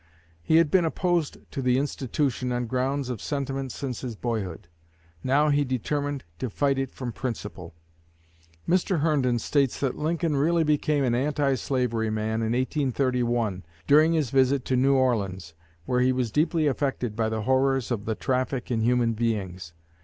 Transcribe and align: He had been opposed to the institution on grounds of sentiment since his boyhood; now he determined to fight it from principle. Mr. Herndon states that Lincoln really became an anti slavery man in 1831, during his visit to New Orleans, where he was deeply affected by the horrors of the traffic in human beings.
He 0.41 0.55
had 0.55 0.71
been 0.71 0.83
opposed 0.83 1.37
to 1.51 1.61
the 1.61 1.77
institution 1.77 2.51
on 2.51 2.65
grounds 2.65 3.07
of 3.07 3.21
sentiment 3.21 3.71
since 3.71 4.01
his 4.01 4.15
boyhood; 4.15 4.67
now 5.23 5.49
he 5.49 5.63
determined 5.63 6.23
to 6.39 6.49
fight 6.49 6.79
it 6.79 6.89
from 6.89 7.11
principle. 7.11 7.75
Mr. 8.67 9.01
Herndon 9.01 9.37
states 9.37 9.79
that 9.79 9.93
Lincoln 9.99 10.35
really 10.35 10.63
became 10.63 11.03
an 11.03 11.13
anti 11.13 11.53
slavery 11.53 12.09
man 12.09 12.41
in 12.41 12.53
1831, 12.53 13.63
during 13.85 14.13
his 14.13 14.31
visit 14.31 14.65
to 14.65 14.75
New 14.75 14.95
Orleans, 14.95 15.53
where 15.85 15.99
he 15.99 16.11
was 16.11 16.31
deeply 16.31 16.65
affected 16.65 17.15
by 17.15 17.29
the 17.29 17.43
horrors 17.43 17.91
of 17.91 18.05
the 18.05 18.15
traffic 18.15 18.71
in 18.71 18.81
human 18.81 19.13
beings. 19.13 19.71